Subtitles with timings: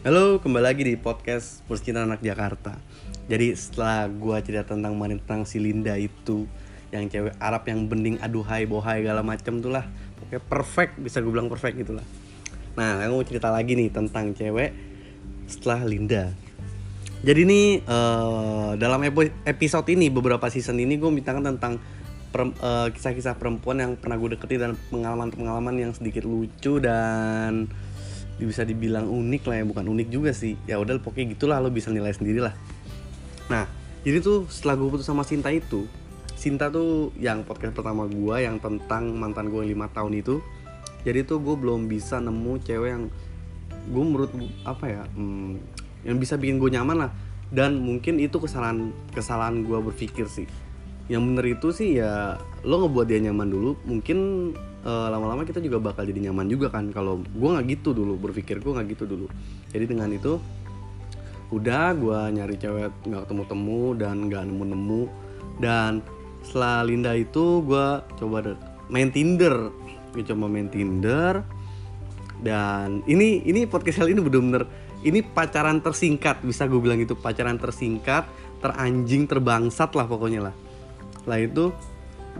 [0.00, 2.72] Halo, kembali lagi di podcast Percintaan Anak Jakarta.
[3.28, 6.48] Jadi setelah gua cerita tentang kemarin tentang si Linda itu,
[6.88, 9.84] yang cewek Arab yang bening aduhai bohai segala macem tuh lah,
[10.16, 12.06] pokoknya perfect bisa gue bilang perfect gitulah.
[12.80, 14.72] Nah, aku mau cerita lagi nih tentang cewek
[15.44, 16.32] setelah Linda.
[17.20, 19.04] Jadi nih eh, dalam
[19.44, 21.76] episode ini beberapa season ini gue mintakan tentang
[22.40, 27.68] eh, kisah-kisah perempuan yang pernah gue deketin dan pengalaman-pengalaman yang sedikit lucu dan
[28.46, 30.56] bisa dibilang unik lah ya bukan unik juga sih.
[30.64, 32.54] Ya udah pokoknya gitulah lo bisa nilai sendiri lah
[33.50, 33.66] nah
[34.06, 35.90] jadi tuh setelah gue putus sama Sinta itu
[36.38, 40.38] Sinta tuh yang podcast pertama gue yang tentang mantan gue lima tahun itu
[41.04, 43.04] jadi tuh gue belum bisa nemu cewek yang
[43.90, 44.30] gue menurut
[44.62, 45.56] apa ya hmm,
[46.04, 47.12] yang bisa bikin gue nyaman lah.
[47.50, 50.46] Dan mungkin itu kesalahan kesalahan gue berpikir sih.
[51.10, 54.52] Yang bener itu sih ya lo ngebuat dia nyaman dulu mungkin
[54.84, 56.92] eh, lama-lama kita juga bakal jadi nyaman juga kan.
[56.94, 59.26] Kalau gue nggak gitu dulu berpikir gue nggak gitu dulu.
[59.72, 60.40] Jadi dengan itu
[61.50, 65.02] udah gue nyari cewek nggak ketemu temu dan nggak nemu nemu
[65.58, 65.98] dan
[66.46, 68.56] setelah Linda itu gue coba
[68.88, 69.70] main Tinder.
[70.16, 71.44] Gue coba main Tinder.
[72.40, 74.64] Dan ini ini podcast kali ini bener-bener
[75.04, 76.40] ini pacaran tersingkat.
[76.40, 78.24] Bisa gue bilang gitu pacaran tersingkat
[78.60, 80.54] teranjing terbangsat lah pokoknya lah.
[81.20, 81.64] Setelah itu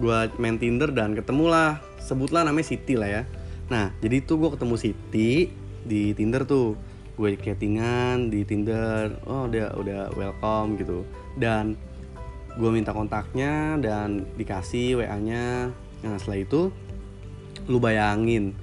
[0.00, 3.22] gue main Tinder dan ketemulah sebutlah namanya Siti lah ya.
[3.70, 5.30] Nah jadi itu gue ketemu Siti
[5.84, 6.74] di Tinder tuh.
[7.14, 9.20] Gue chattingan di Tinder.
[9.28, 11.04] Oh udah udah welcome gitu.
[11.36, 11.76] Dan
[12.56, 16.60] gue minta kontaknya dan dikasih WA nya nah setelah itu
[17.68, 18.56] lu bayangin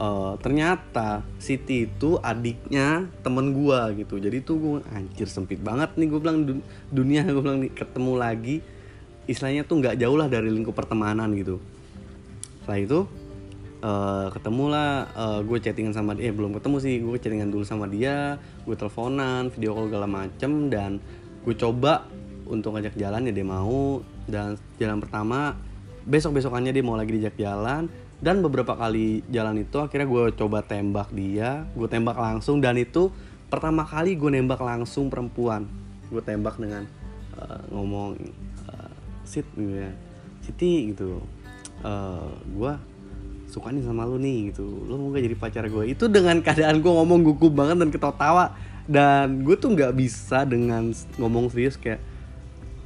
[0.00, 4.16] eh, ternyata Siti itu adiknya temen gua gitu.
[4.16, 8.56] Jadi tuh gue anjir sempit banget nih gue bilang dun- dunia gue bilang ketemu lagi.
[9.28, 11.60] Istilahnya tuh nggak jauh lah dari lingkup pertemanan gitu
[12.70, 13.00] setelah itu
[13.80, 15.10] eh ketemulah
[15.42, 16.30] gue chattingan sama dia.
[16.30, 20.70] Eh, belum ketemu sih gue chattingan dulu sama dia gue teleponan video call segala macem
[20.70, 21.02] dan
[21.42, 22.06] gue coba
[22.46, 23.98] untuk ngajak jalan ya dia mau.
[24.30, 25.58] Dan jalan pertama
[26.06, 27.90] besok besokannya dia mau lagi diajak jalan.
[28.22, 32.62] Dan beberapa kali jalan itu akhirnya gue coba tembak dia gue tembak langsung.
[32.62, 33.10] Dan itu
[33.50, 35.66] pertama kali gue nembak langsung perempuan.
[36.06, 36.86] Gue tembak dengan
[37.34, 38.14] eh, ngomong
[38.70, 38.92] eh,
[39.26, 39.90] sit gitu ya.
[40.46, 41.39] Siti gitu
[41.80, 42.72] eh gue
[43.50, 44.62] suka nih sama lu nih gitu.
[44.86, 48.54] Lu mau gak jadi pacar gue itu dengan keadaan gue ngomong gugup banget dan ketawa-tawa.
[48.90, 52.02] Dan gue tuh nggak bisa dengan ngomong serius kayak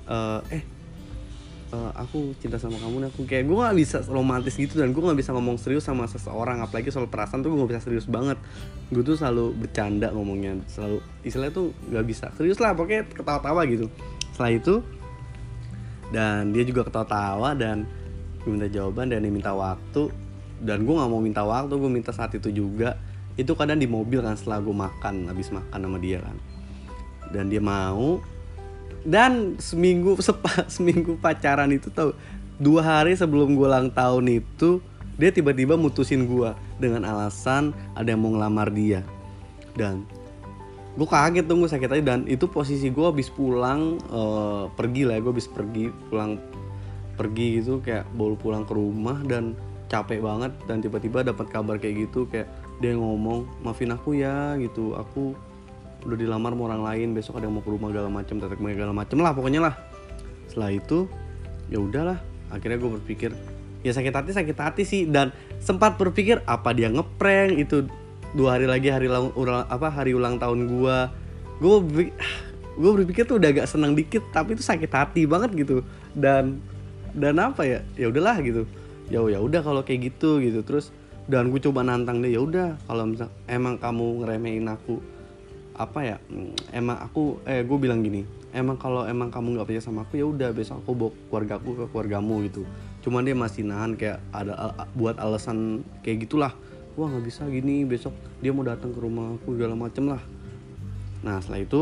[0.05, 4.95] eh eh aku cinta sama kamu nih aku kayak gue nggak bisa romantis gitu dan
[4.95, 6.61] gue nggak bisa ngomong serius sama seseorang.
[6.61, 8.37] Apalagi soal perasaan tuh gue nggak bisa serius banget.
[8.93, 12.27] Gue tuh selalu bercanda ngomongnya selalu istilahnya tuh nggak bisa.
[12.37, 13.89] Serius lah pokoknya ketawa-tawa gitu.
[14.37, 14.75] Setelah itu
[16.13, 17.89] dan dia juga ketawa-tawa dan
[18.49, 20.13] minta jawaban dan minta waktu.
[20.65, 22.97] Dan gue nggak mau minta waktu gue minta saat itu juga.
[23.35, 26.37] Itu kadang di mobil kan setelah gue makan habis makan sama dia kan.
[27.33, 28.23] Dan dia mau.
[29.05, 32.17] Dan seminggu sepa, seminggu pacaran itu tau
[32.57, 34.79] dua hari sebelum gue ulang tahun itu
[35.19, 39.03] dia tiba-tiba mutusin gue dengan alasan ada yang mau ngelamar dia.
[39.75, 40.07] Dan
[40.95, 45.19] gue kaget tuh gue sakit aja dan itu posisi gue habis pulang eh, pergi lah
[45.19, 46.39] gue habis pergi pulang
[47.15, 49.55] pergi gitu kayak baru pulang ke rumah dan
[49.89, 52.51] capek banget dan tiba-tiba dapat kabar kayak gitu kayak
[52.83, 54.99] dia ngomong maafin aku ya gitu.
[54.99, 55.39] Aku
[56.05, 58.93] udah dilamar sama orang lain besok ada yang mau ke rumah segala macem tetek segala
[58.93, 59.75] macem lah pokoknya lah.
[60.51, 60.99] Setelah itu
[61.71, 62.19] ya udahlah
[62.53, 63.31] akhirnya gue berpikir
[63.81, 65.33] ya sakit hati sakit hati sih dan
[65.63, 67.57] sempat berpikir apa dia ngeprank?
[67.63, 67.89] Itu
[68.35, 70.97] dua hari lagi hari ulang- apa hari ulang tahun gue
[71.63, 71.75] gue
[72.75, 75.87] gue berpikir tuh udah agak senang dikit tapi itu sakit hati banget gitu.
[76.13, 76.59] Dan
[77.15, 77.81] dan apa ya?
[77.95, 78.67] Ya udahlah gitu.
[79.09, 80.61] Ya ya udah kalau kayak gitu gitu.
[80.67, 80.91] Terus
[81.25, 85.01] dan gue coba nantang dia ya udah kalau misal emang kamu ngeremehin aku
[85.75, 89.83] apa ya mm, emang aku eh gue bilang gini emang kalau emang kamu nggak percaya
[89.83, 92.63] sama aku ya udah besok aku bawa keluargaku ke keluargamu gitu.
[93.03, 96.55] Cuman dia masih nahan kayak ada buat alasan kayak gitulah.
[96.95, 100.23] Wah nggak bisa gini besok dia mau datang ke rumah aku segala macem lah.
[101.27, 101.81] Nah setelah itu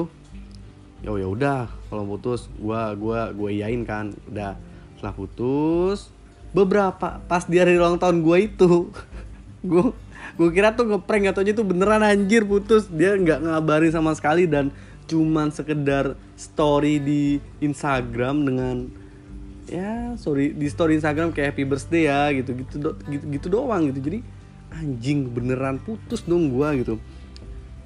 [1.04, 4.56] ya ya udah kalau putus gua gua gua iyain kan udah
[5.02, 6.14] setelah putus
[6.54, 8.86] beberapa pas di hari ulang tahun gua itu
[9.66, 9.90] gua
[10.38, 12.86] gua kira tuh ngeprank atau aja tuh beneran anjir putus.
[12.86, 14.70] Dia nggak ngabarin sama sekali dan
[15.10, 18.76] cuman sekedar story di Instagram dengan
[19.66, 23.90] ya sorry di story Instagram kayak happy birthday ya gitu gitu do- gitu, gitu doang
[23.90, 23.98] gitu.
[24.06, 24.18] Jadi
[24.70, 27.02] anjing beneran putus dong gua gitu.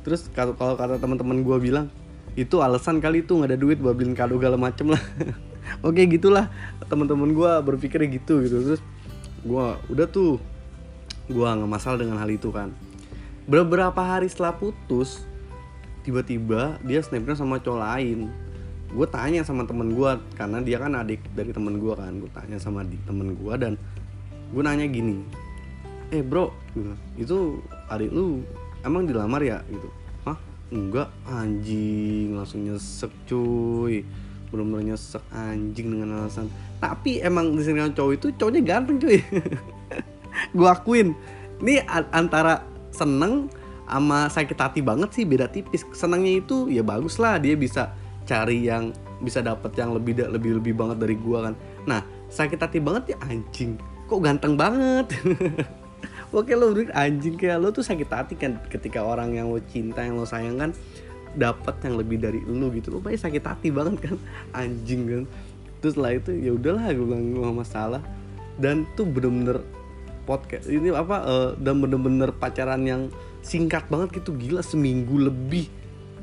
[0.04, 1.88] Terus kalau kalau kata teman-teman gua bilang
[2.36, 5.00] itu alasan kali itu nggak ada duit buat beliin kado segala macem lah
[5.82, 6.52] oke gitulah.
[6.86, 8.56] Teman-teman gua berpikirnya gitu gitu.
[8.62, 8.82] Terus
[9.42, 10.38] gua udah tuh
[11.28, 12.72] gua nggak masalah dengan hal itu kan.
[13.46, 15.22] Beberapa hari setelah putus
[16.06, 18.30] tiba-tiba dia snapgram sama cowok lain.
[18.86, 22.22] Gue tanya sama temen gue karena dia kan adik dari temen gue kan.
[22.22, 23.74] Gue tanya sama di temen gue dan
[24.54, 25.26] gue nanya gini
[26.14, 26.54] eh bro
[27.18, 27.58] itu
[27.90, 28.46] adik lu
[28.86, 29.58] emang dilamar ya?
[29.66, 29.88] Gitu.
[30.22, 30.38] Hah?
[30.70, 34.06] Enggak anjing langsung nyesek cuy
[34.50, 36.46] bener-bener nyesek anjing dengan alasan.
[36.78, 39.18] Tapi emang di sini cowok itu cowoknya ganteng cuy.
[40.56, 41.16] Gue akuin.
[41.62, 42.60] Ini antara
[42.92, 43.48] seneng
[43.86, 45.86] sama sakit hati banget sih beda tipis.
[45.94, 47.94] Senangnya itu ya bagus lah dia bisa
[48.26, 48.90] cari yang
[49.22, 51.54] bisa dapat yang lebih lebih lebih banget dari gua kan.
[51.86, 53.78] Nah sakit hati banget ya anjing.
[54.10, 55.06] Kok ganteng banget?
[56.36, 60.18] Oke lo anjing kayak lo tuh sakit hati kan ketika orang yang lo cinta yang
[60.18, 60.70] lo sayang kan
[61.36, 62.88] dapat yang lebih dari lo gitu.
[62.96, 64.16] Lo pasti sakit hati banget kan.
[64.56, 65.22] Anjing kan.
[65.84, 68.02] Terus setelah itu ya udahlah gue bilang gak masalah.
[68.56, 69.60] Dan tuh bener-bener
[70.26, 73.12] podcast ini apa uh, dan bener-bener pacaran yang
[73.44, 74.32] singkat banget gitu.
[74.32, 75.68] Gila seminggu lebih.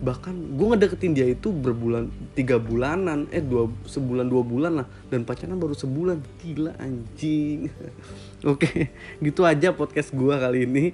[0.03, 3.29] Bahkan gue ngedeketin dia itu berbulan tiga bulanan.
[3.29, 4.87] Eh dua sebulan dua bulan lah.
[5.07, 6.19] Dan pacaran baru sebulan.
[6.41, 7.69] Gila anjing.
[8.51, 10.85] Oke gitu aja podcast gue kali ini.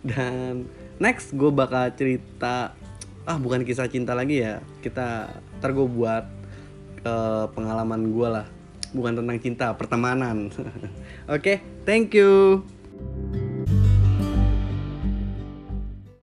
[0.00, 0.64] Dan
[0.96, 2.72] next gue bakal cerita
[3.26, 4.62] ah bukan kisah cinta lagi ya.
[4.80, 5.28] Kita
[5.58, 6.24] ntar gue buat
[7.02, 8.46] uh, pengalaman gue lah.
[8.94, 10.48] Bukan tentang cinta pertemanan.
[10.54, 10.78] Oke
[11.26, 12.62] okay, thank you